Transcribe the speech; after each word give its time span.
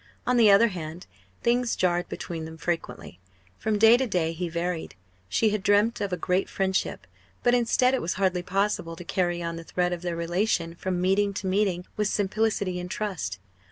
On 0.25 0.35
the 0.37 0.49
other 0.49 0.69
hand, 0.69 1.05
things 1.43 1.75
jarred 1.75 2.09
between 2.09 2.45
them 2.45 2.57
frequently. 2.57 3.19
From 3.59 3.77
day 3.77 3.97
to 3.97 4.07
day 4.07 4.31
he 4.33 4.49
varied. 4.49 4.95
She 5.29 5.51
had 5.51 5.61
dreamt 5.61 6.01
of 6.01 6.11
a 6.11 6.17
great 6.17 6.49
friendship; 6.49 7.05
but 7.43 7.53
instead, 7.53 7.93
it 7.93 8.01
was 8.01 8.13
hardly 8.15 8.41
possible 8.41 8.95
to 8.95 9.03
carry 9.03 9.43
on 9.43 9.57
the 9.57 9.63
thread 9.63 9.93
of 9.93 10.01
their 10.01 10.15
relation 10.15 10.73
from 10.73 10.99
meeting 10.99 11.35
to 11.35 11.45
meeting 11.45 11.85
with 11.97 12.07
simplicity 12.07 12.79
and 12.79 12.89
trust. 12.89 13.37